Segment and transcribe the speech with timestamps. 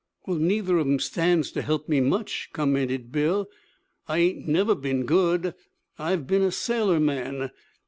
[0.25, 3.47] 'Well, neither of 'em stands to help me much,' commented Bill.
[4.07, 5.53] 'I ain't never been good.
[5.99, 7.51] I've been a sailor man.